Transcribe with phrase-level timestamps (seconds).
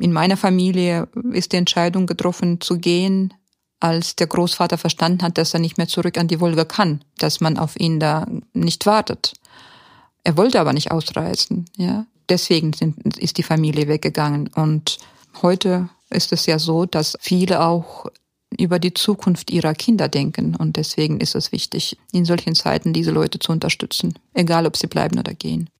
[0.00, 3.34] In meiner Familie ist die Entscheidung getroffen zu gehen,
[3.80, 7.40] als der Großvater verstanden hat, dass er nicht mehr zurück an die Wolga kann, dass
[7.40, 9.34] man auf ihn da nicht wartet.
[10.24, 12.06] Er wollte aber nicht ausreisen, ja.
[12.28, 14.48] Deswegen sind, ist die Familie weggegangen.
[14.48, 14.98] Und
[15.40, 18.06] heute ist es ja so, dass viele auch
[18.56, 20.54] über die Zukunft ihrer Kinder denken.
[20.54, 24.88] Und deswegen ist es wichtig, in solchen Zeiten diese Leute zu unterstützen, egal ob sie
[24.88, 25.70] bleiben oder gehen.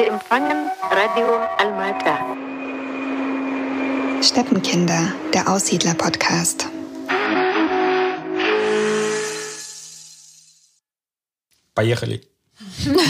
[0.00, 1.26] Sie empfangen Radio
[1.58, 2.20] Almata.
[4.22, 6.68] Steppenkinder, der Aussiedler-Podcast.
[11.74, 12.22] Bayerli.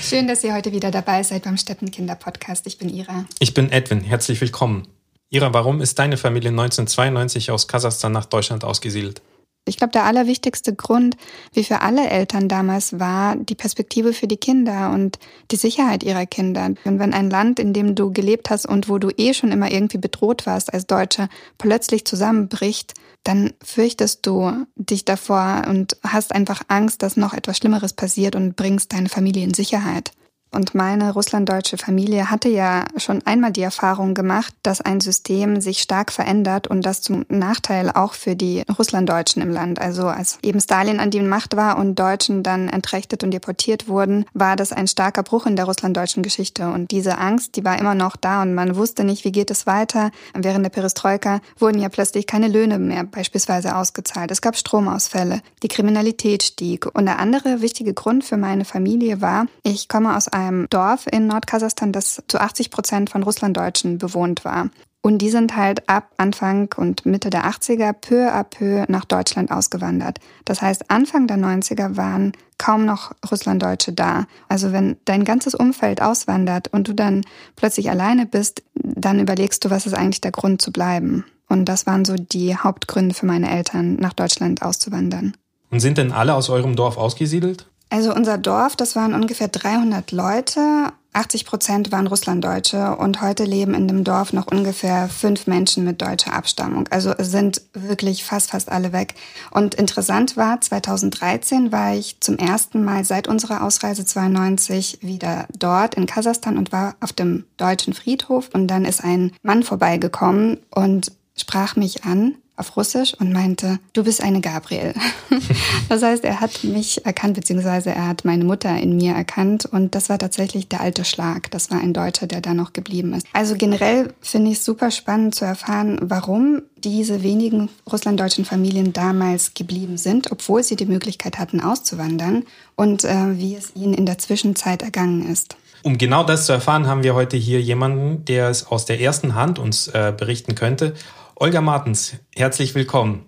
[0.00, 2.66] Schön, dass ihr heute wieder dabei seid beim Steppenkinder-Podcast.
[2.66, 3.26] Ich bin Ira.
[3.40, 4.00] Ich bin Edwin.
[4.00, 4.88] Herzlich willkommen.
[5.28, 9.20] Ira, warum ist deine Familie 1992 aus Kasachstan nach Deutschland ausgesiedelt?
[9.68, 11.16] Ich glaube, der allerwichtigste Grund,
[11.52, 15.18] wie für alle Eltern damals war, die Perspektive für die Kinder und
[15.50, 16.70] die Sicherheit ihrer Kinder.
[16.84, 19.70] Und wenn ein Land, in dem du gelebt hast und wo du eh schon immer
[19.70, 26.62] irgendwie bedroht warst als Deutscher, plötzlich zusammenbricht, dann fürchtest du dich davor und hast einfach
[26.68, 30.12] Angst, dass noch etwas Schlimmeres passiert und bringst deine Familie in Sicherheit.
[30.50, 35.80] Und meine russlanddeutsche Familie hatte ja schon einmal die Erfahrung gemacht, dass ein System sich
[35.80, 39.78] stark verändert und das zum Nachteil auch für die Russlanddeutschen im Land.
[39.78, 44.24] Also als eben Stalin an die Macht war und Deutschen dann entrechtet und deportiert wurden,
[44.32, 46.70] war das ein starker Bruch in der russlanddeutschen Geschichte.
[46.70, 49.66] Und diese Angst, die war immer noch da und man wusste nicht, wie geht es
[49.66, 50.10] weiter.
[50.34, 54.30] Während der Perestroika wurden ja plötzlich keine Löhne mehr beispielsweise ausgezahlt.
[54.30, 55.42] Es gab Stromausfälle.
[55.62, 56.86] Die Kriminalität stieg.
[56.94, 61.26] Und der andere wichtige Grund für meine Familie war, ich komme aus einem Dorf in
[61.26, 64.70] Nordkasachstan, das zu 80 Prozent von Russlanddeutschen bewohnt war.
[65.00, 69.50] Und die sind halt ab Anfang und Mitte der 80er peu à peu nach Deutschland
[69.50, 70.18] ausgewandert.
[70.44, 74.26] Das heißt, Anfang der 90er waren kaum noch Russlanddeutsche da.
[74.48, 79.70] Also wenn dein ganzes Umfeld auswandert und du dann plötzlich alleine bist, dann überlegst du,
[79.70, 81.24] was ist eigentlich der Grund zu bleiben.
[81.48, 85.34] Und das waren so die Hauptgründe für meine Eltern, nach Deutschland auszuwandern.
[85.70, 87.66] Und sind denn alle aus eurem Dorf ausgesiedelt?
[87.90, 90.92] Also unser Dorf, das waren ungefähr 300 Leute.
[91.14, 96.00] 80 Prozent waren Russlanddeutsche und heute leben in dem Dorf noch ungefähr fünf Menschen mit
[96.00, 96.86] deutscher Abstammung.
[96.90, 99.14] Also es sind wirklich fast, fast alle weg.
[99.50, 105.94] Und interessant war, 2013 war ich zum ersten Mal seit unserer Ausreise 92 wieder dort
[105.94, 108.50] in Kasachstan und war auf dem deutschen Friedhof.
[108.52, 114.04] Und dann ist ein Mann vorbeigekommen und sprach mich an auf Russisch und meinte, du
[114.04, 114.94] bist eine Gabriel.
[115.88, 119.94] das heißt, er hat mich erkannt, beziehungsweise er hat meine Mutter in mir erkannt und
[119.94, 121.50] das war tatsächlich der alte Schlag.
[121.50, 123.26] Das war ein Deutscher, der da noch geblieben ist.
[123.32, 129.54] Also generell finde ich es super spannend zu erfahren, warum diese wenigen russlanddeutschen Familien damals
[129.54, 132.44] geblieben sind, obwohl sie die Möglichkeit hatten, auszuwandern
[132.76, 135.56] und äh, wie es ihnen in der Zwischenzeit ergangen ist.
[135.82, 139.34] Um genau das zu erfahren, haben wir heute hier jemanden, der es aus der ersten
[139.34, 140.94] Hand uns äh, berichten könnte.
[141.40, 143.26] Olga Martens, herzlich willkommen.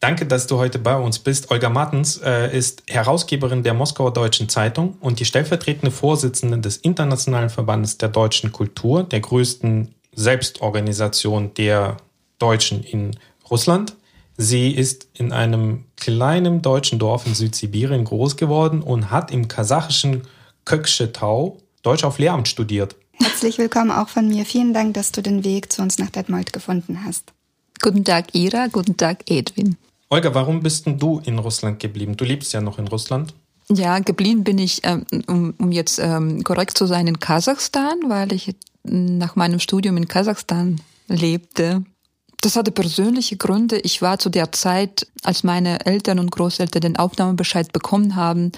[0.00, 1.52] Danke, dass du heute bei uns bist.
[1.52, 7.50] Olga Martens äh, ist Herausgeberin der Moskauer Deutschen Zeitung und die stellvertretende Vorsitzende des Internationalen
[7.50, 11.98] Verbandes der deutschen Kultur, der größten Selbstorganisation der
[12.40, 13.16] Deutschen in
[13.48, 13.94] Russland.
[14.36, 20.22] Sie ist in einem kleinen deutschen Dorf in Südsibirien groß geworden und hat im kasachischen
[20.64, 22.96] Kökschetau Deutsch auf Lehramt studiert.
[23.12, 24.44] Herzlich willkommen auch von mir.
[24.44, 27.33] Vielen Dank, dass du den Weg zu uns nach Detmold gefunden hast.
[27.84, 28.68] Guten Tag, Ira.
[28.68, 29.76] Guten Tag, Edwin.
[30.08, 32.16] Olga, warum bist denn du in Russland geblieben?
[32.16, 33.34] Du lebst ja noch in Russland.
[33.68, 38.32] Ja, geblieben bin ich, ähm, um, um jetzt ähm, korrekt zu sein, in Kasachstan, weil
[38.32, 41.84] ich nach meinem Studium in Kasachstan lebte.
[42.40, 43.78] Das hatte persönliche Gründe.
[43.80, 48.52] Ich war zu der Zeit, als meine Eltern und Großeltern den Aufnahmebescheid bekommen haben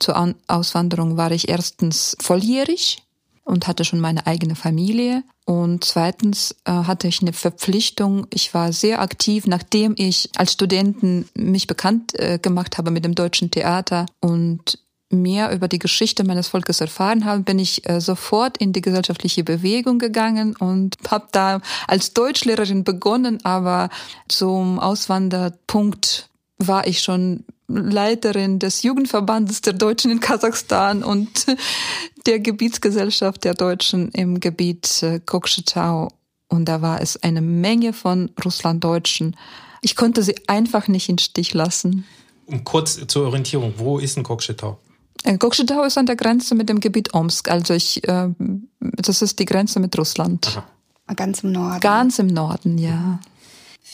[0.00, 3.04] zur Auswanderung, war ich erstens volljährig
[3.44, 5.24] und hatte schon meine eigene Familie.
[5.44, 8.26] Und zweitens äh, hatte ich eine Verpflichtung.
[8.30, 13.14] Ich war sehr aktiv, nachdem ich als Studenten mich bekannt äh, gemacht habe mit dem
[13.14, 14.78] deutschen Theater und
[15.12, 19.44] mehr über die Geschichte meines Volkes erfahren habe, bin ich äh, sofort in die gesellschaftliche
[19.44, 23.90] Bewegung gegangen und habe da als Deutschlehrerin begonnen, aber
[24.28, 27.44] zum Auswanderpunkt war ich schon
[27.76, 31.46] Leiterin des Jugendverbandes der Deutschen in Kasachstan und
[32.26, 36.08] der Gebietsgesellschaft der Deutschen im Gebiet äh, Kokschetau.
[36.48, 39.36] Und da war es eine Menge von Russlanddeutschen.
[39.80, 42.04] Ich konnte sie einfach nicht in Stich lassen.
[42.46, 44.78] Und kurz zur Orientierung, wo ist denn Kokschetau?
[45.24, 47.50] Äh, Kokschetau ist an der Grenze mit dem Gebiet Omsk.
[47.50, 48.28] Also ich, äh,
[48.80, 50.46] das ist die Grenze mit Russland.
[50.48, 50.64] Aha.
[51.14, 51.80] Ganz im Norden.
[51.80, 53.18] Ganz im Norden, ja.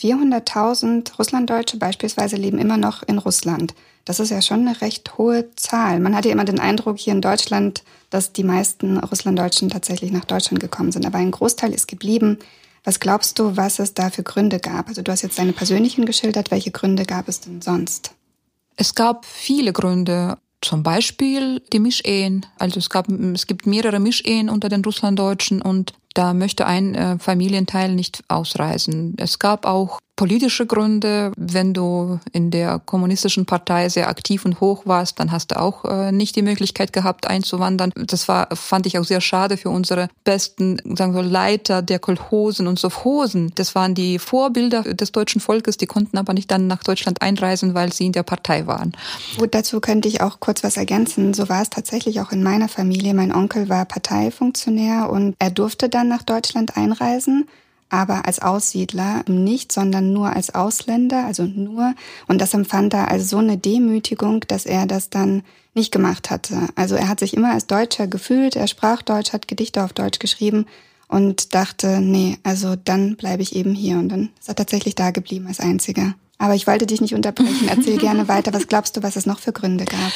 [0.01, 3.73] 400.000 Russlanddeutsche beispielsweise leben immer noch in Russland.
[4.05, 5.99] Das ist ja schon eine recht hohe Zahl.
[5.99, 10.25] Man hat ja immer den Eindruck hier in Deutschland, dass die meisten Russlanddeutschen tatsächlich nach
[10.25, 11.05] Deutschland gekommen sind.
[11.05, 12.39] Aber ein Großteil ist geblieben.
[12.83, 14.87] Was glaubst du, was es da für Gründe gab?
[14.87, 16.49] Also du hast jetzt deine persönlichen geschildert.
[16.49, 18.11] Welche Gründe gab es denn sonst?
[18.77, 20.37] Es gab viele Gründe.
[20.61, 22.45] Zum Beispiel die Mischehen.
[22.57, 27.19] Also es gab, es gibt mehrere Mischehen unter den Russlanddeutschen und da möchte ein äh,
[27.19, 29.15] Familienteil nicht ausreisen.
[29.17, 31.31] Es gab auch politische Gründe.
[31.37, 35.85] Wenn du in der kommunistischen Partei sehr aktiv und hoch warst, dann hast du auch
[35.85, 37.93] äh, nicht die Möglichkeit gehabt, einzuwandern.
[37.95, 42.67] Das war, fand ich auch sehr schade für unsere besten, sagen wir, Leiter der Kolchosen
[42.67, 43.53] und Sovhosen.
[43.55, 47.73] Das waren die Vorbilder des deutschen Volkes, die konnten aber nicht dann nach Deutschland einreisen,
[47.73, 48.91] weil sie in der Partei waren.
[49.37, 51.33] Gut, dazu könnte ich auch kurz was ergänzen.
[51.33, 53.13] So war es tatsächlich auch in meiner Familie.
[53.13, 57.47] Mein Onkel war Parteifunktionär und er durfte dann nach Deutschland einreisen
[57.89, 61.93] aber als Aussiedler nicht, sondern nur als Ausländer, also nur.
[62.27, 65.43] Und das empfand er als so eine Demütigung, dass er das dann
[65.73, 66.67] nicht gemacht hatte.
[66.75, 70.19] Also er hat sich immer als Deutscher gefühlt, er sprach Deutsch, hat Gedichte auf Deutsch
[70.19, 70.65] geschrieben
[71.07, 73.97] und dachte, nee, also dann bleibe ich eben hier.
[73.97, 76.13] Und dann ist er tatsächlich da geblieben als Einziger.
[76.37, 77.67] Aber ich wollte dich nicht unterbrechen.
[77.67, 78.53] Erzähl gerne weiter.
[78.53, 80.11] Was glaubst du, was es noch für Gründe gab?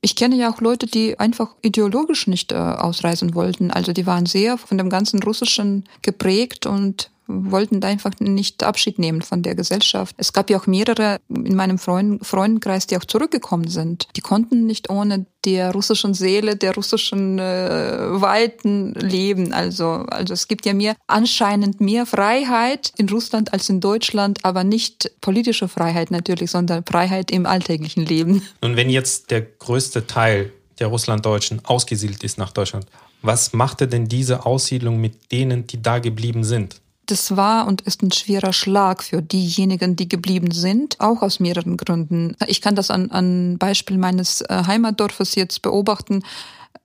[0.00, 3.70] Ich kenne ja auch Leute, die einfach ideologisch nicht äh, ausreisen wollten.
[3.70, 8.98] Also die waren sehr von dem ganzen Russischen geprägt und wollten da einfach nicht Abschied
[8.98, 10.14] nehmen von der Gesellschaft.
[10.18, 14.08] Es gab ja auch mehrere in meinem Freund, Freundenkreis, die auch zurückgekommen sind.
[14.16, 19.52] Die konnten nicht ohne der russischen Seele, der russischen äh, Weiten leben.
[19.52, 24.64] Also, also es gibt ja mehr, anscheinend mehr Freiheit in Russland als in Deutschland, aber
[24.64, 28.42] nicht politische Freiheit natürlich, sondern Freiheit im alltäglichen Leben.
[28.60, 32.86] Und wenn jetzt der größte Teil der Russlanddeutschen ausgesiedelt ist nach Deutschland,
[33.22, 36.82] was machte denn diese Aussiedlung mit denen, die da geblieben sind?
[37.06, 41.76] Das war und ist ein schwerer Schlag für diejenigen, die geblieben sind, auch aus mehreren
[41.76, 42.36] Gründen.
[42.46, 46.22] Ich kann das an, an Beispiel meines äh, Heimatdorfes jetzt beobachten.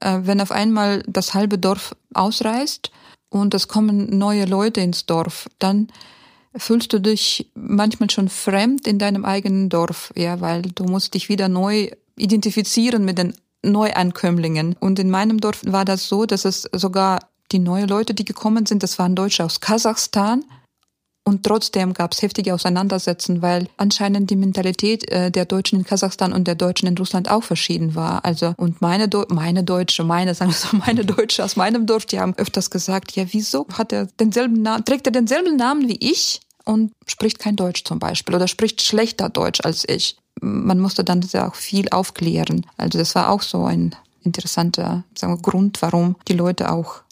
[0.00, 2.90] Äh, wenn auf einmal das halbe Dorf ausreist
[3.30, 5.88] und es kommen neue Leute ins Dorf, dann
[6.56, 11.28] fühlst du dich manchmal schon fremd in deinem eigenen Dorf, ja, weil du musst dich
[11.28, 14.74] wieder neu identifizieren mit den Neuankömmlingen.
[14.80, 17.20] Und in meinem Dorf war das so, dass es sogar
[17.52, 20.44] die neuen Leute, die gekommen sind, das waren Deutsche aus Kasachstan.
[21.22, 26.32] Und trotzdem gab es heftige Auseinandersetzungen, weil anscheinend die Mentalität äh, der Deutschen in Kasachstan
[26.32, 28.24] und der Deutschen in Russland auch verschieden war.
[28.24, 32.06] Also und meine Do meine Deutsche, meine sagen wir so, meine Deutsche aus meinem Dorf,
[32.06, 35.98] die haben öfters gesagt, ja wieso hat er denselben Namen, trägt er denselben Namen wie
[36.00, 40.16] ich und spricht kein Deutsch zum Beispiel oder spricht schlechter Deutsch als ich.
[40.40, 42.66] Man musste dann auch viel aufklären.
[42.78, 47.02] Also das war auch so ein interessanter wir, Grund, warum die Leute auch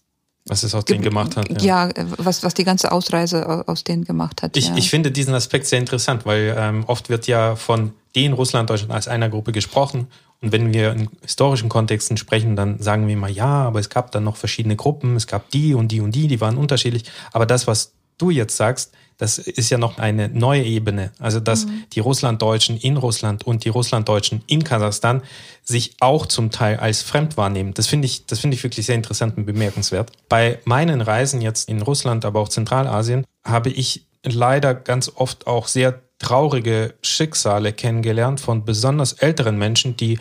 [0.48, 1.62] was es aus denen gemacht hat.
[1.62, 4.56] Ja, ja was, was die ganze Ausreise aus denen gemacht hat.
[4.56, 4.76] Ich, ja.
[4.76, 8.92] ich finde diesen Aspekt sehr interessant, weil ähm, oft wird ja von den Russland, Deutschland
[8.92, 10.08] als einer Gruppe gesprochen.
[10.40, 14.12] Und wenn wir in historischen Kontexten sprechen, dann sagen wir immer, ja, aber es gab
[14.12, 17.04] dann noch verschiedene Gruppen, es gab die und die und die, die waren unterschiedlich.
[17.32, 21.10] Aber das, was du jetzt sagst, das ist ja noch eine neue Ebene.
[21.18, 21.84] Also, dass mhm.
[21.92, 25.22] die Russlanddeutschen in Russland und die Russlanddeutschen in Kasachstan
[25.64, 27.74] sich auch zum Teil als fremd wahrnehmen.
[27.74, 30.12] Das finde ich, das finde ich wirklich sehr interessant und bemerkenswert.
[30.28, 35.66] Bei meinen Reisen jetzt in Russland, aber auch Zentralasien, habe ich leider ganz oft auch
[35.66, 40.18] sehr traurige Schicksale kennengelernt von besonders älteren Menschen, die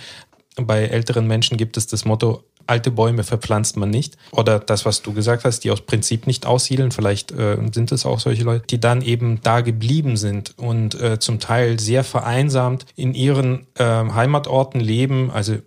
[0.56, 4.18] bei älteren Menschen gibt es das Motto, alte Bäume verpflanzt man nicht.
[4.32, 6.92] Oder das, was du gesagt hast, die aus Prinzip nicht aussiedeln.
[6.92, 11.20] Vielleicht äh, sind es auch solche Leute, die dann eben da geblieben sind und äh,
[11.20, 15.32] zum Teil sehr vereinsamt in ihren äh, Heimatorten leben.
[15.32, 15.58] Also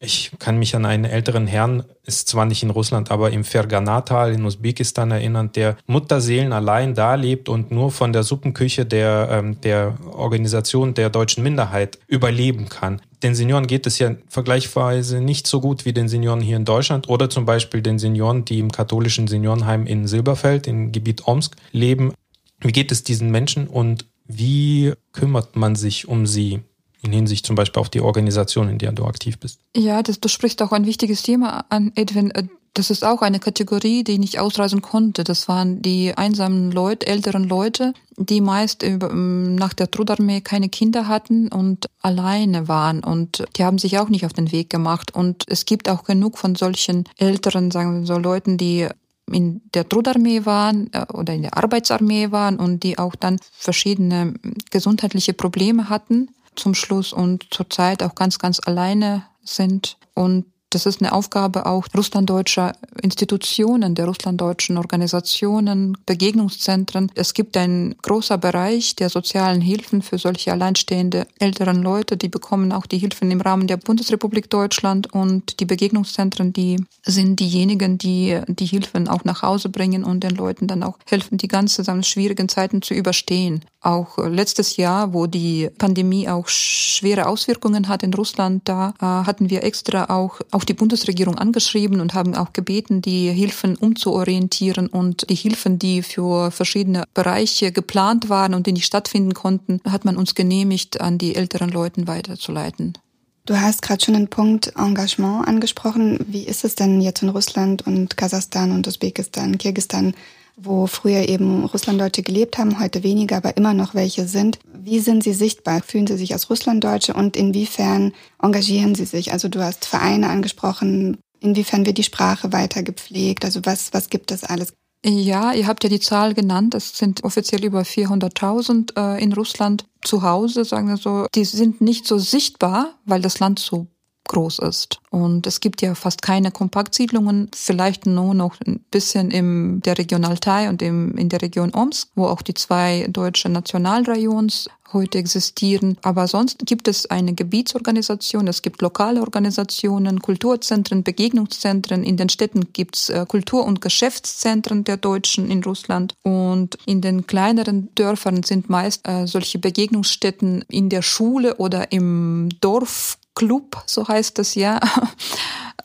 [0.00, 4.32] ich kann mich an einen älteren Herrn, ist zwar nicht in Russland, aber im Ferganatal
[4.32, 9.60] in Usbekistan erinnern, der Mutterseelen allein da lebt und nur von der Suppenküche der, ähm,
[9.60, 13.00] der Organisation der deutschen Minderheit überleben kann.
[13.22, 17.08] Den Senioren geht es ja vergleichsweise nicht so gut wie den Senioren hier in Deutschland
[17.08, 22.12] oder zum Beispiel den Senioren, die im katholischen Seniorenheim in Silberfeld im Gebiet Omsk leben.
[22.60, 26.60] Wie geht es diesen Menschen und wie kümmert man sich um sie?
[27.00, 29.60] in Hinsicht zum Beispiel auf die Organisation, in der du aktiv bist.
[29.76, 32.32] Ja, das, du sprichst auch ein wichtiges Thema an, Edwin.
[32.74, 35.24] Das ist auch eine Kategorie, die nicht ausreisen konnte.
[35.24, 41.08] Das waren die einsamen Leute, älteren Leute, die meist ähm, nach der Trudarmee keine Kinder
[41.08, 43.02] hatten und alleine waren.
[43.02, 45.14] Und die haben sich auch nicht auf den Weg gemacht.
[45.14, 48.86] Und es gibt auch genug von solchen älteren, sagen wir so, Leuten, die
[49.32, 54.34] in der Trudarmee waren äh, oder in der Arbeitsarmee waren und die auch dann verschiedene
[54.70, 59.96] gesundheitliche Probleme hatten zum Schluss und zurzeit auch ganz, ganz alleine sind.
[60.14, 67.10] Und Das ist eine Aufgabe auch russlanddeutscher Institutionen, der russlanddeutschen Organisationen, Begegnungszentren.
[67.14, 72.18] Es gibt ein großer Bereich der sozialen Hilfen für solche alleinstehende älteren Leute.
[72.18, 77.40] Die bekommen auch die Hilfen im Rahmen der Bundesrepublik Deutschland und die Begegnungszentren, die sind
[77.40, 81.48] diejenigen, die die Hilfen auch nach Hause bringen und den Leuten dann auch helfen, die
[81.48, 83.64] ganze schwierigen Zeiten zu überstehen.
[83.80, 89.50] Auch letztes Jahr, wo die Pandemie auch schwere Auswirkungen hat in Russland, da äh, hatten
[89.50, 95.30] wir extra auch auch die Bundesregierung angeschrieben und haben auch gebeten, die Hilfen umzuorientieren und
[95.30, 100.16] die Hilfen, die für verschiedene Bereiche geplant waren und die nicht stattfinden konnten, hat man
[100.16, 102.98] uns genehmigt, an die älteren Leuten weiterzuleiten.
[103.46, 106.18] Du hast gerade schon den Punkt Engagement angesprochen.
[106.26, 110.12] Wie ist es denn jetzt in Russland und Kasachstan und Usbekistan, Kirgistan,
[110.60, 114.58] wo früher eben Russlanddeutsche gelebt haben, heute weniger, aber immer noch welche sind?
[114.72, 115.82] Wie sind sie sichtbar?
[115.82, 118.12] Fühlen sie sich als Russlanddeutsche und inwiefern
[118.42, 119.32] engagieren sie sich?
[119.32, 121.18] Also du hast Vereine angesprochen.
[121.40, 123.44] Inwiefern wird die Sprache weiter gepflegt?
[123.44, 124.72] Also was, was gibt es alles?
[125.04, 126.74] Ja, ihr habt ja die Zahl genannt.
[126.74, 131.26] Es sind offiziell über 400.000 äh, in Russland zu Hause, sagen wir so.
[131.34, 133.86] Die sind nicht so sichtbar, weil das Land so
[134.28, 135.00] groß ist.
[135.10, 140.24] Und es gibt ja fast keine Kompaktsiedlungen, vielleicht nur noch ein bisschen in der Region
[140.24, 145.98] Altai und im, in der Region Omsk, wo auch die zwei deutschen Nationalrayons heute existieren.
[146.02, 152.04] Aber sonst gibt es eine Gebietsorganisation, es gibt lokale Organisationen, Kulturzentren, Begegnungszentren.
[152.04, 156.14] In den Städten gibt es äh, Kultur- und Geschäftszentren der Deutschen in Russland.
[156.22, 162.48] Und in den kleineren Dörfern sind meist äh, solche Begegnungsstätten in der Schule oder im
[162.60, 164.80] Dorf Club, so heißt es ja,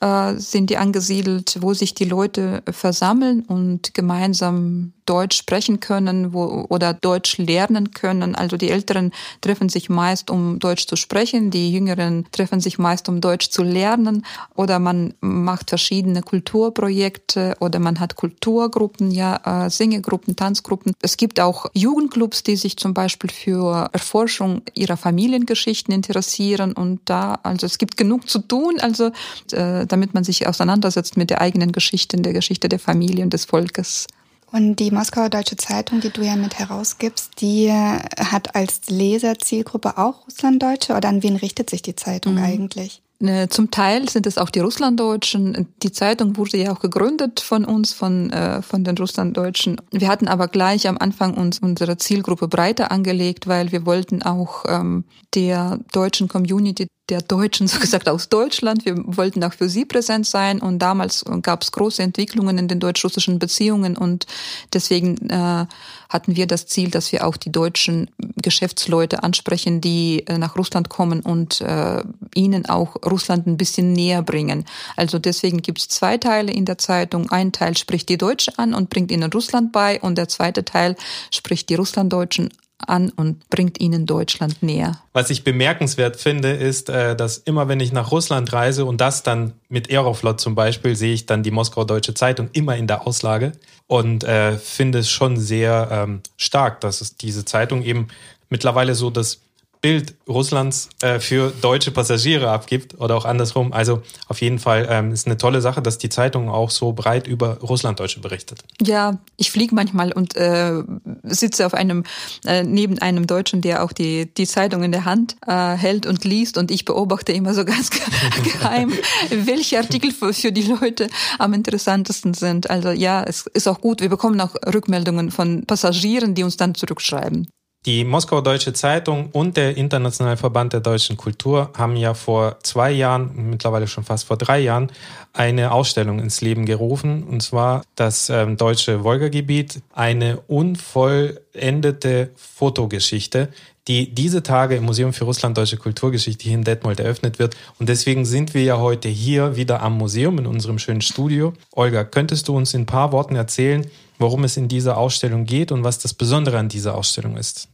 [0.00, 6.66] äh, sind die angesiedelt, wo sich die Leute versammeln und gemeinsam Deutsch sprechen können wo,
[6.68, 8.34] oder Deutsch lernen können.
[8.34, 13.08] Also die Älteren treffen sich meist, um Deutsch zu sprechen, die Jüngeren treffen sich meist,
[13.08, 14.24] um Deutsch zu lernen.
[14.54, 20.94] Oder man macht verschiedene Kulturprojekte oder man hat Kulturgruppen, ja, äh, Singegruppen, Tanzgruppen.
[21.02, 26.72] Es gibt auch Jugendclubs, die sich zum Beispiel für Erforschung ihrer Familiengeschichten interessieren.
[26.72, 29.10] Und da, also es gibt genug zu tun, also
[29.52, 33.44] äh, damit man sich auseinandersetzt mit der eigenen Geschichte, der Geschichte der Familie und des
[33.44, 34.06] Volkes.
[34.52, 40.26] Und die Moskauer Deutsche Zeitung, die du ja mit herausgibst, die hat als Leserzielgruppe auch
[40.26, 42.44] Russlanddeutsche oder an wen richtet sich die Zeitung mhm.
[42.44, 43.02] eigentlich?
[43.20, 45.68] Ne, zum Teil sind es auch die Russlanddeutschen.
[45.82, 49.80] Die Zeitung wurde ja auch gegründet von uns, von, äh, von den Russlanddeutschen.
[49.92, 54.64] Wir hatten aber gleich am Anfang uns unsere Zielgruppe breiter angelegt, weil wir wollten auch
[54.68, 58.84] ähm, der deutschen Community der Deutschen, so gesagt aus Deutschland.
[58.84, 62.80] Wir wollten auch für sie präsent sein und damals gab es große Entwicklungen in den
[62.80, 64.26] deutsch-russischen Beziehungen und
[64.72, 65.66] deswegen äh,
[66.08, 70.88] hatten wir das Ziel, dass wir auch die deutschen Geschäftsleute ansprechen, die äh, nach Russland
[70.88, 72.02] kommen und äh,
[72.34, 74.64] ihnen auch Russland ein bisschen näher bringen.
[74.96, 77.30] Also deswegen gibt es zwei Teile in der Zeitung.
[77.30, 80.96] Ein Teil spricht die Deutsche an und bringt ihnen Russland bei und der zweite Teil
[81.30, 82.50] spricht die Russlanddeutschen
[82.88, 85.00] an und bringt ihnen Deutschland näher.
[85.12, 89.22] Was ich bemerkenswert finde, ist, äh, dass immer wenn ich nach Russland reise und das
[89.22, 93.06] dann mit Aeroflot zum Beispiel, sehe ich dann die Moskauer Deutsche Zeitung immer in der
[93.06, 93.52] Auslage
[93.86, 98.08] und äh, finde es schon sehr ähm, stark, dass es diese Zeitung eben
[98.48, 99.40] mittlerweile so das
[99.84, 103.74] Bild Russlands äh, für deutsche Passagiere abgibt oder auch andersrum.
[103.74, 107.26] Also auf jeden Fall ähm, ist eine tolle Sache, dass die Zeitung auch so breit
[107.26, 108.64] über Russlanddeutsche berichtet.
[108.80, 110.82] Ja, ich fliege manchmal und äh,
[111.24, 112.04] sitze auf einem
[112.46, 116.24] äh, neben einem Deutschen, der auch die die Zeitung in der Hand äh, hält und
[116.24, 118.90] liest und ich beobachte immer so ganz geheim,
[119.28, 122.70] welche Artikel für, für die Leute am interessantesten sind.
[122.70, 124.00] Also ja, es ist auch gut.
[124.00, 127.48] Wir bekommen auch Rückmeldungen von Passagieren, die uns dann zurückschreiben.
[127.86, 132.90] Die Moskauer Deutsche Zeitung und der Internationale Verband der deutschen Kultur haben ja vor zwei
[132.90, 134.90] Jahren, mittlerweile schon fast vor drei Jahren,
[135.34, 143.50] eine Ausstellung ins Leben gerufen, und zwar das ähm, deutsche Wolgagebiet, eine unvollendete Fotogeschichte,
[143.86, 147.54] die diese Tage im Museum für Russland Deutsche Kulturgeschichte hier in Detmold eröffnet wird.
[147.78, 151.52] Und deswegen sind wir ja heute hier wieder am Museum in unserem schönen Studio.
[151.72, 153.86] Olga, könntest du uns in ein paar Worten erzählen,
[154.18, 157.68] worum es in dieser Ausstellung geht und was das Besondere an dieser Ausstellung ist?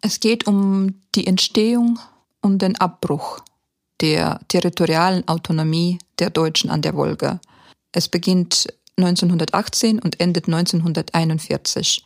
[0.00, 1.98] Es geht um die Entstehung
[2.40, 3.40] und den Abbruch
[4.00, 7.40] der territorialen Autonomie der Deutschen an der Wolga.
[7.92, 8.66] Es beginnt
[8.96, 12.04] 1918 und endet 1941.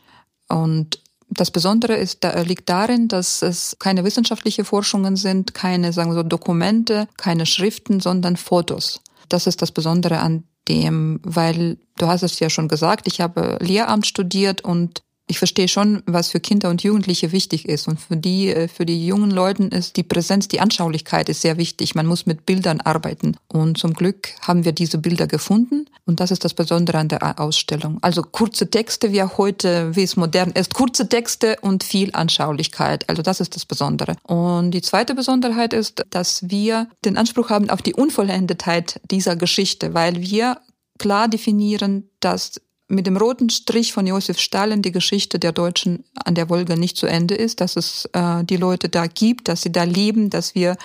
[0.49, 0.99] Und
[1.31, 6.17] das Besondere ist, da, liegt darin, dass es keine wissenschaftliche Forschungen sind, keine, sagen wir
[6.17, 9.01] so, Dokumente, keine Schriften, sondern Fotos.
[9.29, 13.59] Das ist das Besondere an dem, weil du hast es ja schon gesagt, ich habe
[13.61, 17.88] Lehramt studiert und ich verstehe schon, was für Kinder und Jugendliche wichtig ist.
[17.88, 21.57] Und für die, äh, für die jungen Leuten ist die Präsenz, die Anschaulichkeit ist sehr
[21.57, 21.95] wichtig.
[21.95, 23.37] Man muss mit Bildern arbeiten.
[23.49, 25.87] Und zum Glück haben wir diese Bilder gefunden.
[26.04, 27.99] Und das ist das Besondere an der Ausstellung.
[28.02, 33.09] Also kurze Texte, wie auch heute, wie es modern ist, kurze Texte und viel Anschaulichkeit.
[33.09, 34.16] Also das ist das Besondere.
[34.25, 39.95] Und die zweite Besonderheit ist, dass wir den Anspruch haben auf die Unvollendetheit dieser Geschichte,
[39.95, 40.59] weil wir
[40.99, 46.35] klar definieren, dass mit dem roten Strich von Josef Stalin die Geschichte der Deutschen an
[46.35, 49.73] der Wolga nicht zu Ende ist, dass es äh, die Leute da gibt, dass sie
[49.73, 50.76] da leben, dass wir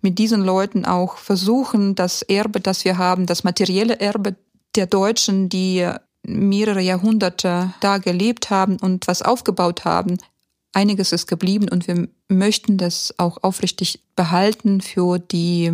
[0.00, 4.36] mit diesen Leuten auch versuchen, das Erbe, das wir haben, das materielle Erbe
[4.76, 5.90] der Deutschen, die
[6.22, 10.18] mehrere Jahrhunderte da gelebt haben und was aufgebaut haben,
[10.72, 15.72] einiges ist geblieben und wir möchten das auch aufrichtig behalten für die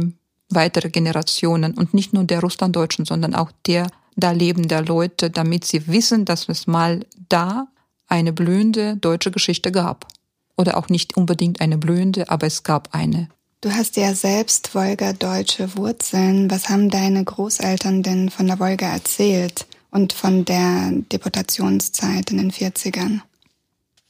[0.48, 5.86] weitere Generationen und nicht nur der Russlanddeutschen, sondern auch der da lebender Leute, damit sie
[5.88, 7.68] wissen, dass es mal da
[8.06, 10.06] eine blühende deutsche Geschichte gab.
[10.56, 13.28] Oder auch nicht unbedingt eine blühende, aber es gab eine.
[13.60, 16.50] Du hast ja selbst Wolga-deutsche Wurzeln.
[16.50, 22.52] Was haben deine Großeltern denn von der Wolga erzählt und von der Deportationszeit in den
[22.52, 23.20] 40ern?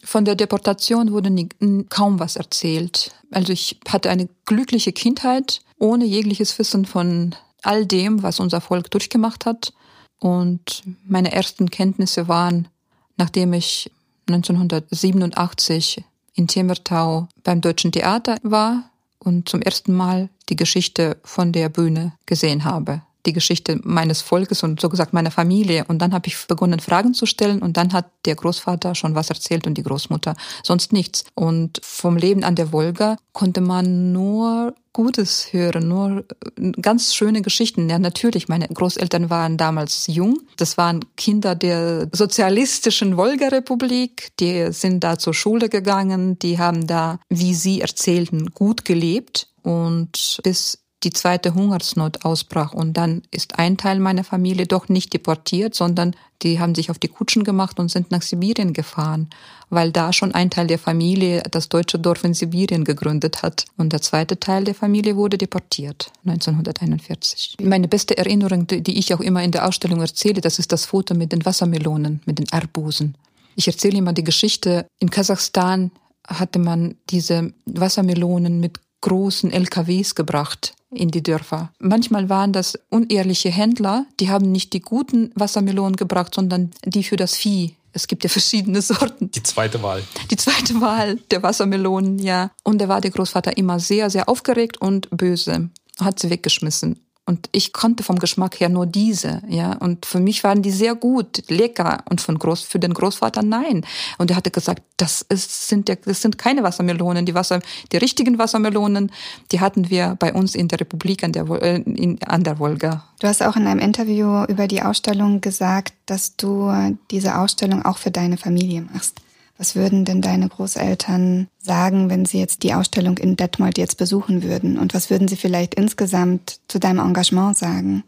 [0.03, 1.49] Von der Deportation wurde nie,
[1.89, 3.15] kaum was erzählt.
[3.31, 7.35] Also ich hatte eine glückliche Kindheit ohne jegliches Wissen von
[7.65, 9.73] all dem, was unser Volk durchgemacht hat.
[10.19, 12.69] Und meine ersten Kenntnisse waren,
[13.17, 13.91] nachdem ich
[14.29, 16.05] 1987
[16.35, 22.13] in Temertau beim Deutschen Theater war und zum ersten Mal die Geschichte von der Bühne
[22.27, 25.85] gesehen habe die Geschichte meines Volkes und so gesagt meiner Familie.
[25.89, 29.31] Und dann habe ich begonnen, Fragen zu stellen und dann hat der Großvater schon was
[29.31, 31.25] erzählt und die Großmutter sonst nichts.
[31.35, 36.25] Und vom Leben an der Wolga konnte man nur Gutes hören, nur
[36.57, 37.91] äh, ganz schöne Geschichten.
[37.91, 40.39] Ja, natürlich, meine Großeltern waren damals jung.
[40.57, 44.31] Das waren Kinder der sozialistischen Wolga-Republik.
[44.39, 46.39] Die sind da zur Schule gegangen.
[46.39, 49.49] Die haben da, wie sie erzählten, gut gelebt.
[49.63, 52.73] Und bis die zweite Hungersnot ausbrach.
[52.73, 56.99] Und dann ist ein Teil meiner Familie doch nicht deportiert, sondern die haben sich auf
[56.99, 59.31] die Kutschen gemacht und sind nach Sibirien gefahren,
[59.71, 63.67] weil da schon ein Teil der Familie das deutsche Dorf in Sibirien gegründet hat.
[63.77, 67.57] Und der zweite Teil der Familie wurde deportiert 1941.
[67.63, 71.15] Meine beste Erinnerung, die ich auch immer in der Ausstellung erzähle, das ist das Foto
[71.15, 73.17] mit den Wassermelonen, mit den Arbusen.
[73.57, 75.93] Ich erzähle immer die Geschichte, in Kasachstan
[76.27, 81.73] hatte man diese Wassermelonen mit großen LKWs gebracht in die Dörfer.
[81.79, 87.17] Manchmal waren das unehrliche Händler, die haben nicht die guten Wassermelonen gebracht, sondern die für
[87.17, 87.77] das Vieh.
[87.93, 89.31] Es gibt ja verschiedene Sorten.
[89.31, 90.03] Die zweite Wahl.
[90.31, 92.51] Die zweite Wahl der Wassermelonen, ja.
[92.63, 95.71] Und da war der Großvater immer sehr, sehr aufgeregt und böse.
[96.01, 97.01] Hat sie weggeschmissen.
[97.27, 99.73] Und ich konnte vom Geschmack her nur diese, ja.
[99.73, 102.05] Und für mich waren die sehr gut, lecker.
[102.11, 103.87] Und von Groß, für den Großvater nein.
[104.19, 107.25] Und er hatte gesagt, das ist, sind ja, das sind keine Wassermelonen.
[107.25, 107.61] Die Wasser,
[107.93, 109.11] die richtigen Wassermelonen,
[109.53, 113.05] die hatten wir bei uns in der Republik an der, äh, in, an der Wolga.
[113.21, 116.71] Du hast auch in einem Interview über die Ausstellung gesagt, dass du
[117.11, 119.24] diese Ausstellung auch für deine Familie machst.
[119.57, 124.43] Was würden denn deine Großeltern sagen, wenn sie jetzt die Ausstellung in Detmold jetzt besuchen
[124.43, 124.79] würden?
[124.79, 128.03] Und was würden sie vielleicht insgesamt zu deinem Engagement sagen?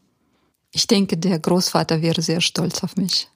[0.72, 3.28] Ich denke, der Großvater wäre sehr stolz auf mich.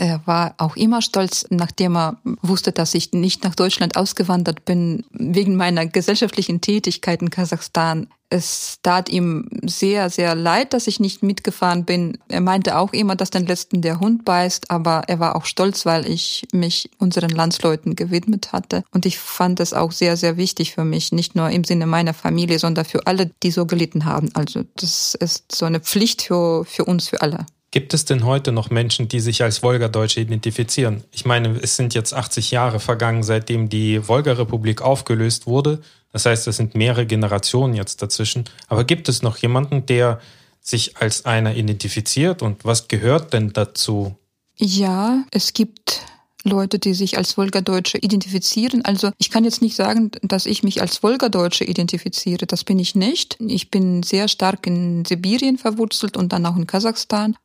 [0.00, 5.04] Er war auch immer stolz, nachdem er wusste, dass ich nicht nach Deutschland ausgewandert bin,
[5.10, 8.06] wegen meiner gesellschaftlichen Tätigkeit in Kasachstan.
[8.30, 12.16] Es tat ihm sehr, sehr leid, dass ich nicht mitgefahren bin.
[12.28, 15.84] Er meinte auch immer, dass den letzten der Hund beißt, aber er war auch stolz,
[15.84, 18.84] weil ich mich unseren Landsleuten gewidmet hatte.
[18.92, 22.14] Und ich fand es auch sehr, sehr wichtig für mich, nicht nur im Sinne meiner
[22.14, 24.30] Familie, sondern für alle, die so gelitten haben.
[24.34, 27.46] Also das ist so eine Pflicht für, für uns, für alle.
[27.78, 31.04] Gibt es denn heute noch Menschen, die sich als Wolgadeutsche identifizieren?
[31.12, 35.80] Ich meine, es sind jetzt 80 Jahre vergangen, seitdem die Wolga-Republik aufgelöst wurde.
[36.10, 38.46] Das heißt, es sind mehrere Generationen jetzt dazwischen.
[38.66, 40.20] Aber gibt es noch jemanden, der
[40.60, 42.42] sich als einer identifiziert?
[42.42, 44.16] Und was gehört denn dazu?
[44.56, 46.00] Ja, es gibt
[46.42, 48.84] Leute, die sich als Wolgadeutsche identifizieren.
[48.84, 52.44] Also ich kann jetzt nicht sagen, dass ich mich als Wolgadeutsche identifiziere.
[52.46, 53.36] Das bin ich nicht.
[53.38, 57.36] Ich bin sehr stark in Sibirien verwurzelt und dann auch in Kasachstan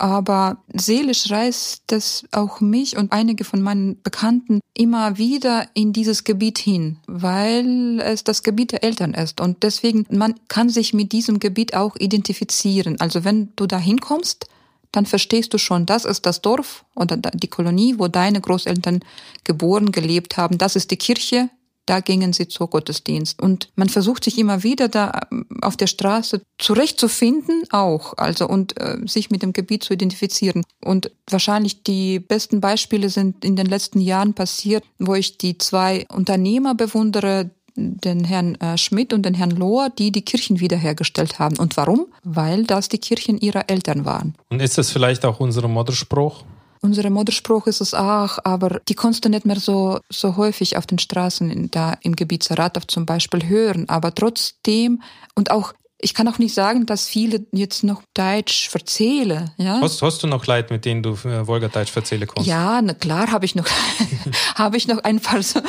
[0.00, 6.24] aber seelisch reißt es auch mich und einige von meinen Bekannten immer wieder in dieses
[6.24, 11.12] Gebiet hin, weil es das Gebiet der Eltern ist und deswegen man kann sich mit
[11.12, 13.00] diesem Gebiet auch identifizieren.
[13.00, 14.46] Also wenn du da hinkommst,
[14.92, 19.00] dann verstehst du schon, das ist das Dorf oder die Kolonie, wo deine Großeltern
[19.44, 20.58] geboren, gelebt haben.
[20.58, 21.48] Das ist die Kirche,
[21.90, 23.42] da gingen sie zur Gottesdienst.
[23.42, 28.80] Und man versucht sich immer wieder da ähm, auf der Straße zurechtzufinden auch, also und
[28.80, 30.62] äh, sich mit dem Gebiet zu identifizieren.
[30.84, 36.06] Und wahrscheinlich die besten Beispiele sind in den letzten Jahren passiert, wo ich die zwei
[36.14, 41.58] Unternehmer bewundere, den Herrn äh, Schmidt und den Herrn Lohr, die die Kirchen wiederhergestellt haben.
[41.58, 42.06] Und warum?
[42.22, 44.36] Weil das die Kirchen ihrer Eltern waren.
[44.48, 46.44] Und ist das vielleicht auch unser Mutterspruch?
[46.82, 50.86] Unsere Mutterspruch ist es auch, aber die kannst du nicht mehr so, so häufig auf
[50.86, 53.88] den Straßen in, da im Gebiet Saratow zum Beispiel hören.
[53.88, 55.02] Aber trotzdem
[55.34, 59.50] und auch ich kann auch nicht sagen, dass viele jetzt noch Deutsch verzählen.
[59.58, 59.80] Ja?
[59.80, 62.48] Hast, hast du noch Leute, mit denen du äh, Wolga-Deutsch verzählen kannst?
[62.48, 63.66] Ja, na klar habe ich noch,
[64.54, 65.60] habe ich noch ein paar, so,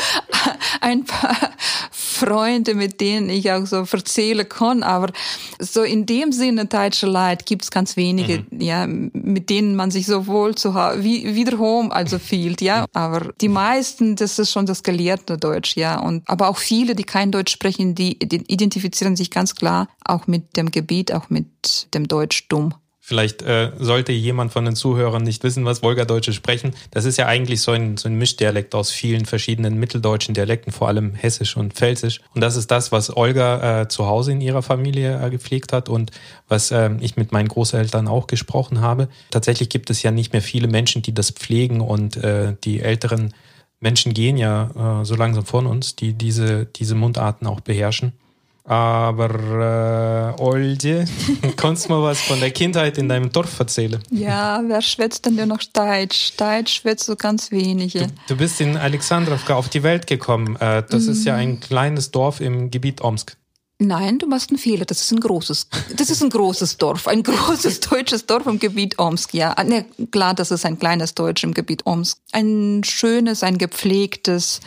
[0.80, 1.36] ein paar
[2.21, 4.84] Freunde, mit denen ich auch so verzählen kann.
[4.84, 5.12] Aber
[5.60, 8.62] so in dem Sinne deutsche Leute gibt es ganz wenige, mhm.
[8.62, 12.86] ja, mit denen man sich so wohl zu wie wiederum also fühlt, ja.
[12.93, 15.99] Aber die meisten, das ist schon das gelehrte Deutsch, ja.
[15.99, 20.27] Und aber auch viele, die kein Deutsch sprechen, die, die identifizieren sich ganz klar auch
[20.27, 22.73] mit dem Gebiet, auch mit dem Deutsch dumm.
[23.12, 26.71] Vielleicht äh, sollte jemand von den Zuhörern nicht wissen, was Wolgadeutsche sprechen.
[26.91, 30.88] Das ist ja eigentlich so ein, so ein Mischdialekt aus vielen verschiedenen mitteldeutschen Dialekten, vor
[30.88, 32.21] allem Hessisch und Pfälzisch.
[32.34, 35.89] Und das ist das, was Olga äh, zu Hause in ihrer Familie äh, gepflegt hat
[35.89, 36.12] und
[36.47, 39.10] was äh, ich mit meinen Großeltern auch gesprochen habe.
[39.30, 43.34] Tatsächlich gibt es ja nicht mehr viele Menschen, die das pflegen und äh, die älteren
[43.82, 48.13] Menschen gehen ja äh, so langsam von uns, die diese, diese Mundarten auch beherrschen.
[48.63, 51.06] Aber äh, Olje,
[51.58, 54.02] kannst du mal was von der Kindheit in deinem Dorf erzählen?
[54.12, 56.34] Ja, wer schwätzt denn nur noch Deutsch?
[56.38, 58.08] Deutsch schwätzt so ganz wenige.
[58.08, 60.56] Du, du bist in Alexandrovka auf die Welt gekommen.
[60.58, 61.12] Äh, das mm.
[61.12, 63.36] ist ja ein kleines Dorf im Gebiet Omsk.
[63.84, 64.86] Nein, du machst einen Fehler.
[64.86, 65.67] Das ist ein großes,
[65.98, 69.34] das ist ein großes Dorf, ein großes deutsches Dorf im Gebiet Omsk.
[69.34, 72.20] Ja, ne, klar, das ist ein kleines Deutsch im Gebiet Omsk.
[72.32, 74.60] Ein schönes, ein gepflegtes,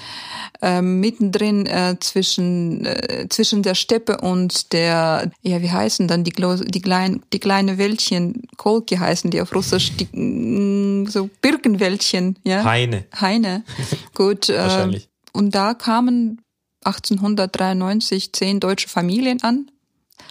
[0.63, 6.33] äh, mittendrin äh, zwischen äh, zwischen der Steppe und der, ja, wie heißen dann die
[6.33, 12.65] die kleinen die kleine Wäldchen, Kolki heißen die auf Russisch, die mm, so Birkenwäldchen, ja.
[12.65, 13.05] Heine.
[13.21, 13.63] Heine.
[14.15, 14.49] Gut.
[14.49, 15.09] Äh, Wahrscheinlich.
[15.33, 16.44] Und da kamen
[16.85, 19.71] 1893 zehn deutsche Familien an.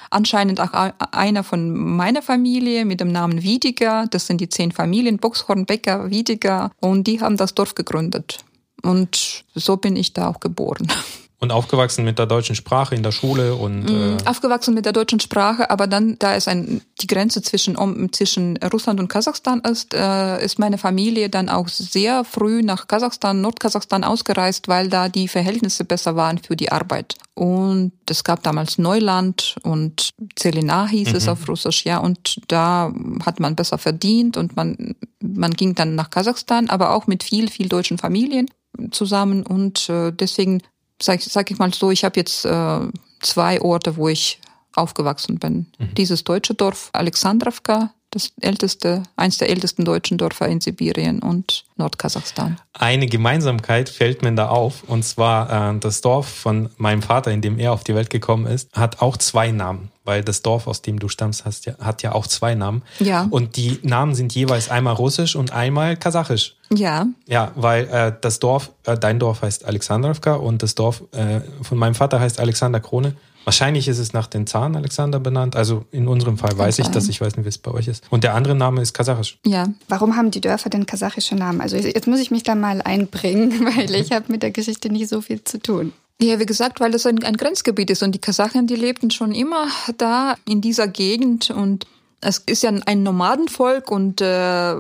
[0.10, 0.74] Anscheinend auch
[1.12, 4.06] einer von meiner Familie mit dem Namen Wiedeger.
[4.10, 6.72] Das sind die zehn Familien, Boxhorn, Becker, Wiedeger.
[6.80, 8.44] Und die haben das Dorf gegründet.
[8.84, 10.88] Und so bin ich da auch geboren.
[11.44, 14.94] Und aufgewachsen mit der deutschen Sprache in der Schule und mm, äh aufgewachsen mit der
[14.94, 17.76] deutschen Sprache, aber dann, da es ein, die Grenze zwischen
[18.14, 23.42] zwischen Russland und Kasachstan ist, äh, ist meine Familie dann auch sehr früh nach Kasachstan,
[23.42, 27.16] Nordkasachstan ausgereist, weil da die Verhältnisse besser waren für die Arbeit.
[27.34, 31.16] Und es gab damals Neuland und Zelina hieß mhm.
[31.16, 32.94] es auf Russisch, ja, und da
[33.26, 37.50] hat man besser verdient und man man ging dann nach Kasachstan, aber auch mit viel
[37.50, 38.48] viel deutschen Familien
[38.92, 40.62] zusammen und äh, deswegen
[41.04, 42.80] sag, sag ich mal so, ich habe jetzt äh,
[43.22, 44.40] zwei Orte, wo ich
[44.76, 45.68] aufgewachsen bin.
[45.78, 45.94] Mhm.
[45.96, 52.60] Dieses deutsche Dorf Alexandrovka, das älteste, eins der ältesten deutschen Dörfer in Sibirien und Nordkasachstan.
[52.74, 57.42] Eine Gemeinsamkeit fällt mir da auf, und zwar äh, das Dorf von meinem Vater, in
[57.42, 60.82] dem er auf die Welt gekommen ist, hat auch zwei Namen, weil das Dorf, aus
[60.82, 62.84] dem du stammst, hast, ja, hat ja auch zwei Namen.
[63.00, 63.28] Ja.
[63.30, 66.56] Und die Namen sind jeweils einmal russisch und einmal kasachisch.
[66.72, 67.08] Ja.
[67.26, 71.78] Ja, weil äh, das Dorf, äh, dein Dorf heißt Alexandrovka und das Dorf äh, von
[71.78, 73.16] meinem Vater heißt Alexander Krone.
[73.46, 75.56] Wahrscheinlich ist es nach dem Zahn Alexander benannt.
[75.56, 77.10] Also in unserem Fall weiß ich das.
[77.10, 78.04] Ich weiß nicht, wie es bei euch ist.
[78.10, 79.38] Und der andere Name ist kasachisch.
[79.46, 79.68] Ja.
[79.90, 81.62] Warum haben die Dörfer denn kasachische Namen?
[81.62, 85.10] Also jetzt muss ich mich da mal einbringen, weil ich habe mit der Geschichte nicht
[85.10, 85.94] so viel zu tun.
[86.22, 89.34] Ja, wie gesagt, weil das ein, ein Grenzgebiet ist und die Kasachen, die lebten schon
[89.34, 91.86] immer da in dieser Gegend und
[92.22, 94.76] es ist ja ein Nomadenvolk und äh,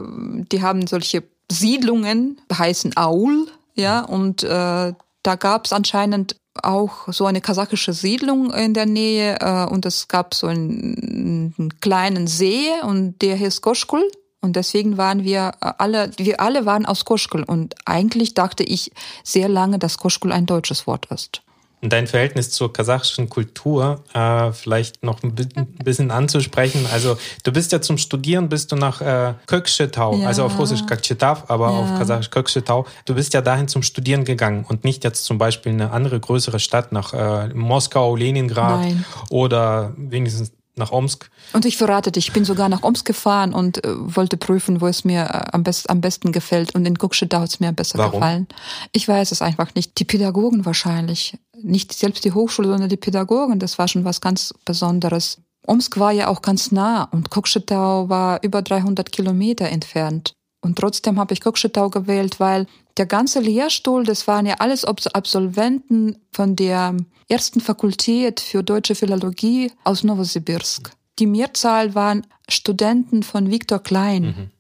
[0.51, 7.25] die haben solche Siedlungen, heißen Aul, ja, und äh, da gab es anscheinend auch so
[7.25, 12.69] eine kasachische Siedlung in der Nähe äh, und es gab so einen, einen kleinen See
[12.83, 14.07] und der hieß Koschkul.
[14.41, 17.43] Und deswegen waren wir alle, wir alle waren aus Koschkul.
[17.43, 18.91] Und eigentlich dachte ich
[19.23, 21.41] sehr lange, dass Koschkul ein deutsches Wort ist
[21.89, 25.35] dein Verhältnis zur kasachischen Kultur äh, vielleicht noch ein
[25.83, 26.87] bisschen anzusprechen.
[26.91, 30.27] Also du bist ja zum Studieren, bist du nach äh, Kökschetau, ja.
[30.27, 31.79] also auf Russisch Kakchetav, aber ja.
[31.79, 32.85] auf Kasachisch Kökschetau.
[33.05, 36.59] Du bist ja dahin zum Studieren gegangen und nicht jetzt zum Beispiel eine andere größere
[36.59, 39.05] Stadt nach äh, Moskau, Leningrad Nein.
[39.29, 41.29] oder wenigstens nach Omsk.
[41.53, 44.87] Und ich verrate dich, ich bin sogar nach Omsk gefahren und äh, wollte prüfen, wo
[44.87, 46.73] es mir äh, am, best, am besten gefällt.
[46.73, 48.13] Und in Gukschedau hat es mir besser Warum?
[48.13, 48.47] gefallen.
[48.91, 49.99] Ich weiß es einfach nicht.
[49.99, 51.37] Die Pädagogen wahrscheinlich.
[51.63, 53.59] Nicht selbst die Hochschule, sondern die Pädagogen.
[53.59, 55.39] Das war schon was ganz Besonderes.
[55.65, 60.33] Omsk war ja auch ganz nah und Kokschetau war über 300 Kilometer entfernt.
[60.61, 66.17] Und trotzdem habe ich Kokschetau gewählt, weil der ganze Lehrstuhl, das waren ja alles Absolventen
[66.31, 66.95] von der
[67.27, 70.91] ersten Fakultät für deutsche Philologie aus Novosibirsk.
[71.19, 74.23] Die Mehrzahl waren Studenten von Viktor Klein.
[74.23, 74.51] Mhm.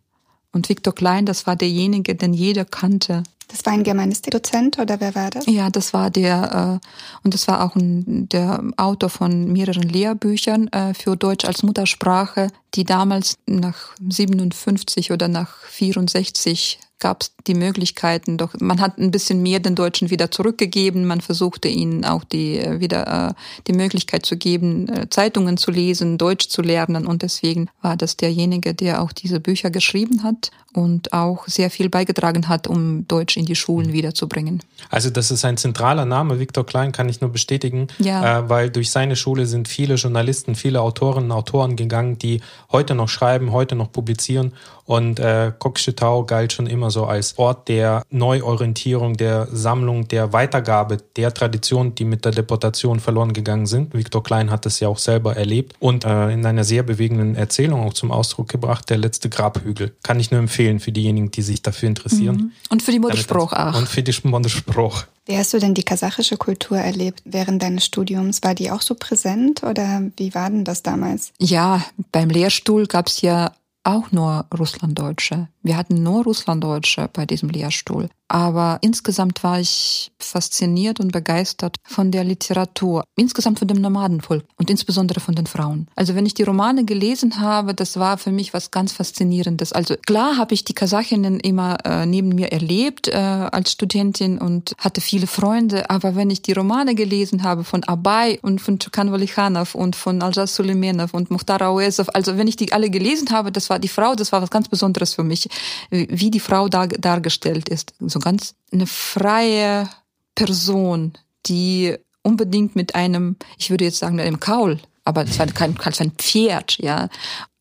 [0.51, 3.23] Und Viktor Klein, das war derjenige, den jeder kannte.
[3.47, 5.45] Das war ein Germanistikdozent oder wer war das?
[5.45, 6.87] Ja, das war der äh,
[7.23, 12.83] und das war auch der Autor von mehreren Lehrbüchern äh, für Deutsch als Muttersprache, die
[12.83, 19.43] damals nach 57 oder nach 64 gab es die Möglichkeiten, doch man hat ein bisschen
[19.43, 21.05] mehr den Deutschen wieder zurückgegeben.
[21.05, 23.33] Man versuchte ihnen auch die äh, wieder äh,
[23.67, 27.05] die Möglichkeit zu geben, äh, Zeitungen zu lesen, Deutsch zu lernen.
[27.05, 31.89] Und deswegen war das derjenige, der auch diese Bücher geschrieben hat und auch sehr viel
[31.89, 34.63] beigetragen hat, um Deutsch in die Schulen wiederzubringen.
[34.89, 36.39] Also das ist ein zentraler Name.
[36.39, 38.39] Viktor Klein kann ich nur bestätigen, ja.
[38.39, 42.95] äh, weil durch seine Schule sind viele Journalisten, viele Autorinnen und Autoren gegangen, die heute
[42.95, 44.53] noch schreiben, heute noch publizieren.
[44.85, 50.97] Und äh, Kokschetau galt schon immer so als Ort der Neuorientierung, der Sammlung, der Weitergabe
[51.15, 53.93] der Traditionen, die mit der Deportation verloren gegangen sind.
[53.93, 57.83] Viktor Klein hat das ja auch selber erlebt und äh, in einer sehr bewegenden Erzählung
[57.83, 59.93] auch zum Ausdruck gebracht, der letzte Grabhügel.
[60.03, 62.35] Kann ich nur empfehlen für diejenigen, die sich dafür interessieren.
[62.35, 62.51] Mhm.
[62.69, 63.77] Und für die Mutterspruch auch.
[63.77, 65.05] Und für die Mutterspruch.
[65.25, 68.43] Wie hast du denn die kasachische Kultur erlebt während deines Studiums?
[68.43, 71.31] War die auch so präsent oder wie war denn das damals?
[71.39, 75.49] Ja, beim Lehrstuhl gab es ja auch nur Russlanddeutsche.
[75.61, 78.09] Wir hatten nur Russlanddeutsche bei diesem Lehrstuhl.
[78.27, 84.69] Aber insgesamt war ich fasziniert und begeistert von der Literatur, insgesamt von dem Nomadenvolk und
[84.69, 85.87] insbesondere von den Frauen.
[85.95, 89.73] Also wenn ich die Romane gelesen habe, das war für mich was ganz Faszinierendes.
[89.73, 94.73] Also klar habe ich die Kasachinnen immer äh, neben mir erlebt äh, als Studentin und
[94.79, 99.11] hatte viele Freunde, aber wenn ich die Romane gelesen habe von Abay und von Chukan
[99.11, 103.51] Walichanov und von Aljaz Suleimanov und Mukhtar Auesov, also wenn ich die alle gelesen habe,
[103.51, 105.47] das war die Frau, das war was ganz Besonderes für mich,
[105.89, 107.93] wie die Frau dar dargestellt ist.
[107.99, 109.89] So ganz eine freie
[110.35, 111.13] Person,
[111.45, 116.11] die unbedingt mit einem, ich würde jetzt sagen, einem Kaul, aber es war kein, kein
[116.11, 117.09] Pferd, ja.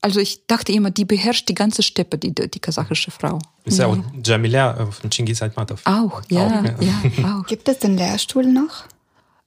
[0.00, 3.38] Also ich dachte immer, die beherrscht die ganze Steppe, die, die kasachische Frau.
[3.64, 5.82] Ist ja, auch Jamila äh, von Chingis Aitmatov.
[5.84, 7.02] Auch, ja, auch, ja.
[7.16, 7.46] ja auch.
[7.46, 8.84] Gibt es den Lehrstuhl noch?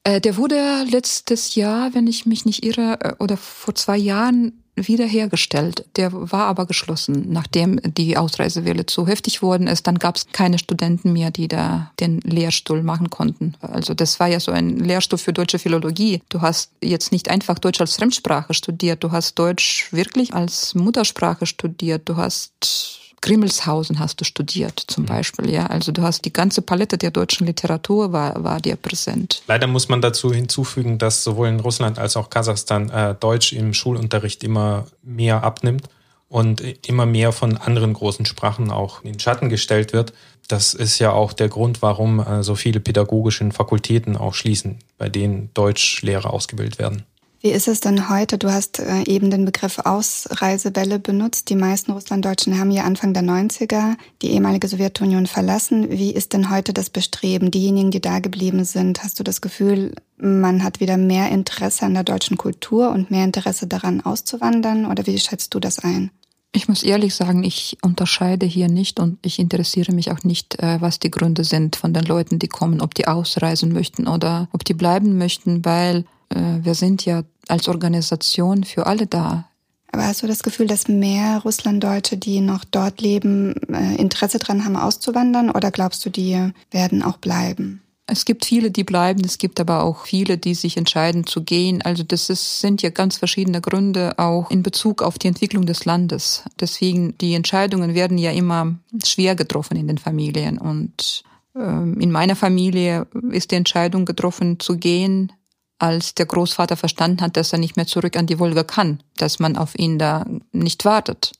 [0.04, 4.65] Äh, der wurde letztes Jahr, wenn ich mich nicht irre, äh, oder vor zwei Jahren
[4.76, 5.86] wiederhergestellt.
[5.96, 7.28] Der war aber geschlossen.
[7.30, 11.92] Nachdem die Ausreisewelle zu heftig worden ist, dann gab es keine Studenten mehr, die da
[12.00, 13.56] den Lehrstuhl machen konnten.
[13.62, 16.22] Also das war ja so ein Lehrstuhl für deutsche Philologie.
[16.30, 21.46] Du hast jetzt nicht einfach Deutsch als Fremdsprache studiert, du hast Deutsch wirklich als Muttersprache
[21.46, 25.08] studiert, du hast Grimmelshausen hast du studiert zum mhm.
[25.08, 25.68] Beispiel, ja.
[25.68, 29.42] Also du hast die ganze Palette der deutschen Literatur war, war dir präsent.
[29.48, 33.74] Leider muss man dazu hinzufügen, dass sowohl in Russland als auch Kasachstan äh, Deutsch im
[33.74, 35.90] Schulunterricht immer mehr abnimmt
[36.30, 40.14] und immer mehr von anderen großen Sprachen auch in den Schatten gestellt wird.
[40.48, 45.10] Das ist ja auch der Grund, warum äh, so viele pädagogische Fakultäten auch schließen, bei
[45.10, 47.04] denen Deutschlehrer ausgebildet werden.
[47.46, 48.40] Wie ist es denn heute?
[48.40, 51.48] Du hast äh, eben den Begriff Ausreisewelle benutzt.
[51.52, 55.92] Die meisten Russlanddeutschen haben ja Anfang der 90er die ehemalige Sowjetunion verlassen.
[55.92, 57.52] Wie ist denn heute das Bestreben?
[57.52, 61.94] Diejenigen, die da geblieben sind, hast du das Gefühl, man hat wieder mehr Interesse an
[61.94, 64.88] der deutschen Kultur und mehr Interesse daran auszuwandern?
[64.88, 66.10] Oder wie schätzt du das ein?
[66.52, 70.82] Ich muss ehrlich sagen, ich unterscheide hier nicht und ich interessiere mich auch nicht, äh,
[70.82, 74.66] was die Gründe sind von den Leuten, die kommen, ob die ausreisen möchten oder ob
[74.66, 79.46] die bleiben möchten, weil äh, wir sind ja als Organisation für alle da.
[79.92, 84.66] Aber hast du das Gefühl, dass mehr Russlanddeutsche, die noch dort leben, äh, Interesse daran
[84.66, 85.50] haben, auszuwandern?
[85.50, 87.82] Oder glaubst du, die werden auch bleiben?
[88.08, 91.82] Es gibt viele, die bleiben, es gibt aber auch viele, die sich entscheiden zu gehen.
[91.82, 95.86] Also das ist, sind ja ganz verschiedene Gründe auch in Bezug auf die Entwicklung des
[95.86, 96.44] Landes.
[96.60, 100.60] Deswegen, die Entscheidungen werden ja immer schwer getroffen in den Familien.
[100.60, 101.24] Und
[101.56, 105.32] ähm, in meiner Familie ist die Entscheidung getroffen zu gehen,
[105.80, 109.40] als der Großvater verstanden hat, dass er nicht mehr zurück an die Wolga kann, dass
[109.40, 111.34] man auf ihn da nicht wartet.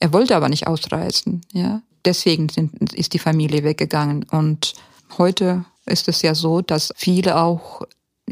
[0.00, 1.82] Er wollte aber nicht ausreisen, ja.
[2.04, 4.24] Deswegen sind, ist die Familie weggegangen.
[4.24, 4.74] Und
[5.18, 7.82] heute ist es ja so, dass viele auch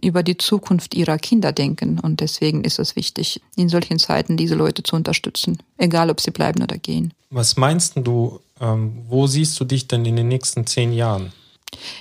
[0.02, 2.00] über die Zukunft ihrer Kinder denken.
[2.00, 6.30] Und deswegen ist es wichtig, in solchen Zeiten diese Leute zu unterstützen, egal ob sie
[6.30, 7.14] bleiben oder gehen.
[7.30, 11.32] Was meinst du, ähm, wo siehst du dich denn in den nächsten zehn Jahren?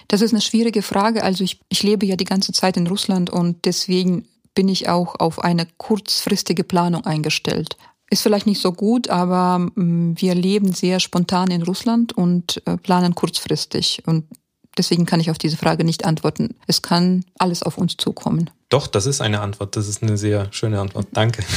[0.07, 1.23] Das ist eine schwierige Frage.
[1.23, 5.15] Also ich, ich lebe ja die ganze Zeit in Russland und deswegen bin ich auch
[5.19, 7.77] auf eine kurzfristige Planung eingestellt.
[8.09, 12.77] Ist vielleicht nicht so gut, aber mm, wir leben sehr spontan in Russland und äh,
[12.77, 14.01] planen kurzfristig.
[14.05, 14.25] Und
[14.77, 16.55] deswegen kann ich auf diese Frage nicht antworten.
[16.65, 18.49] Es kann alles auf uns zukommen.
[18.69, 19.75] Doch, das ist eine Antwort.
[19.75, 21.07] Das ist eine sehr schöne Antwort.
[21.13, 21.43] Danke.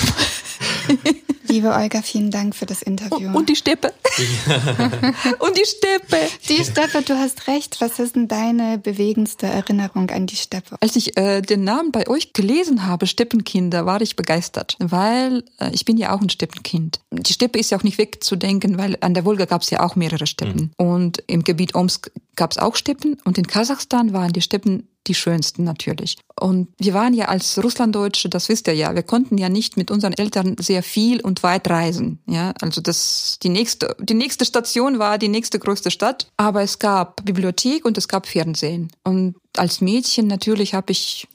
[1.49, 3.31] Liebe Olga, vielen Dank für das Interview.
[3.37, 3.93] Und die Steppe.
[5.39, 6.17] und die Steppe.
[6.49, 7.81] Die Steppe, du hast recht.
[7.81, 10.77] Was ist denn deine bewegendste Erinnerung an die Steppe?
[10.81, 15.71] Als ich äh, den Namen bei euch gelesen habe, Steppenkinder, war ich begeistert, weil äh,
[15.73, 17.01] ich bin ja auch ein Steppenkind.
[17.11, 19.97] Die Steppe ist ja auch nicht wegzudenken, weil an der Wolga gab es ja auch
[19.97, 20.73] mehrere Steppen.
[20.79, 20.87] Mhm.
[20.87, 25.15] Und im Gebiet Omsk gab es auch Steppen und in Kasachstan waren die Steppen die
[25.15, 26.19] schönsten natürlich.
[26.39, 29.91] Und wir waren ja als Russlanddeutsche, das wisst ihr ja, wir konnten ja nicht mit
[29.91, 32.21] unseren Eltern sehr viel und weit reisen.
[32.27, 36.29] Ja, also das, die nächste, die nächste Station war die nächste größte Stadt.
[36.37, 38.91] Aber es gab Bibliothek und es gab Fernsehen.
[39.05, 41.29] Und als Mädchen natürlich habe ich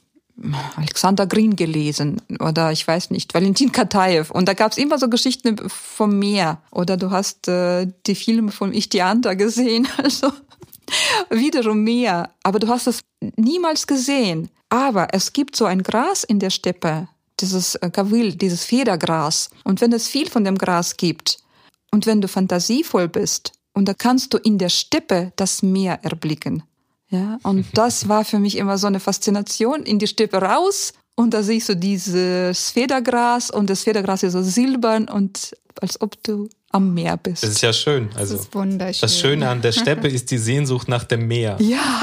[0.76, 4.30] Alexander Green gelesen oder ich weiß nicht, Valentin Kataev.
[4.30, 6.62] Und da gab es immer so Geschichten vom Meer.
[6.70, 9.88] Oder du hast äh, die Filme von Ichtianta gesehen.
[9.98, 10.32] Also
[11.30, 12.30] wiederum mehr.
[12.42, 13.00] Aber du hast es
[13.36, 14.50] niemals gesehen.
[14.68, 17.08] Aber es gibt so ein Gras in der Steppe,
[17.40, 19.50] dieses Kavil, äh, dieses Federgras.
[19.64, 21.38] Und wenn es viel von dem Gras gibt
[21.90, 26.64] und wenn du fantasievoll bist, und da kannst du in der Steppe das Meer erblicken.
[27.10, 31.32] Ja, und das war für mich immer so eine Faszination, in die Steppe raus und
[31.32, 36.48] da siehst du dieses Federgras und das Federgras ist so silbern und als ob du
[36.70, 37.42] am Meer bist.
[37.42, 38.10] Das ist ja schön.
[38.14, 39.00] Also das ist wunderschön.
[39.00, 41.56] Das Schöne an der Steppe ist die Sehnsucht nach dem Meer.
[41.60, 42.00] Ja.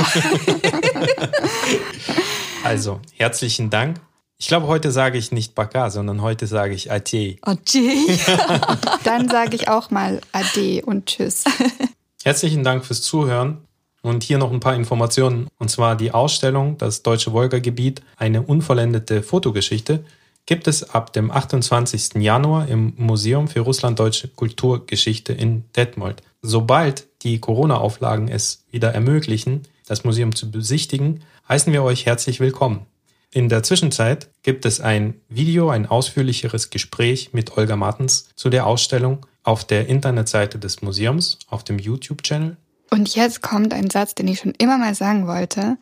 [2.63, 3.97] also, herzlichen Dank.
[4.37, 7.37] Ich glaube, heute sage ich nicht Baka, sondern heute sage ich Ade.
[7.41, 7.59] Ade.
[9.03, 11.45] Dann sage ich auch mal Ade und Tschüss.
[12.23, 13.59] Herzlichen Dank fürs Zuhören.
[14.01, 15.47] Und hier noch ein paar Informationen.
[15.57, 20.05] Und zwar die Ausstellung Das Deutsche Wolgagebiet, eine unvollendete Fotogeschichte
[20.45, 22.15] gibt es ab dem 28.
[22.15, 26.21] Januar im Museum für Russlanddeutsche Kulturgeschichte in Detmold.
[26.41, 32.85] Sobald die Corona-Auflagen es wieder ermöglichen, das Museum zu besichtigen, heißen wir euch herzlich willkommen.
[33.31, 38.65] In der Zwischenzeit gibt es ein Video, ein ausführlicheres Gespräch mit Olga Martens zu der
[38.65, 42.55] Ausstellung auf der Internetseite des Museums, auf dem YouTube-Channel.
[42.91, 45.77] Und jetzt kommt ein Satz, den ich schon immer mal sagen wollte.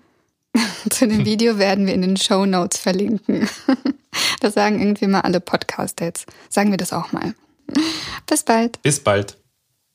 [0.90, 3.50] zu dem Video werden wir in den Show Notes verlinken.
[4.42, 6.28] Das sagen irgendwie mal alle Podcaster jetzt.
[6.50, 7.34] Sagen wir das auch mal.
[8.28, 8.80] Bis bald.
[8.84, 9.38] Bis bald.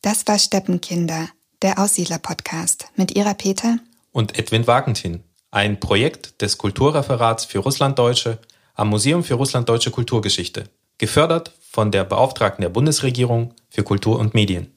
[0.03, 1.29] Das war Steppenkinder,
[1.63, 3.79] der Aussiedler-Podcast mit ihrer Peter
[4.11, 5.23] und Edwin Wagentin.
[5.51, 8.39] Ein Projekt des Kulturreferats für Russlanddeutsche
[8.75, 10.65] am Museum für Russlanddeutsche Kulturgeschichte.
[10.99, 14.73] Gefördert von der Beauftragten der Bundesregierung für Kultur und Medien.